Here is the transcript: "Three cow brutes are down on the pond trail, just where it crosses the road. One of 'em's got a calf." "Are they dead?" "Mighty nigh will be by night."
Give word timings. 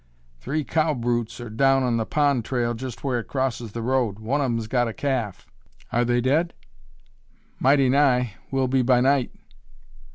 "Three 0.39 0.63
cow 0.63 0.95
brutes 0.95 1.39
are 1.39 1.51
down 1.51 1.83
on 1.83 1.97
the 1.97 2.07
pond 2.07 2.43
trail, 2.43 2.73
just 2.73 3.03
where 3.03 3.19
it 3.19 3.27
crosses 3.27 3.73
the 3.73 3.83
road. 3.83 4.17
One 4.17 4.41
of 4.41 4.45
'em's 4.45 4.65
got 4.65 4.87
a 4.87 4.93
calf." 4.93 5.45
"Are 5.91 6.03
they 6.03 6.21
dead?" 6.21 6.55
"Mighty 7.59 7.87
nigh 7.87 8.33
will 8.49 8.67
be 8.67 8.81
by 8.81 8.99
night." 8.99 9.29